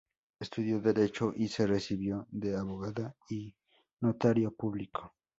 [0.39, 3.53] Estudió derecho y se recibió de abogada y
[3.99, 5.13] Notario Público.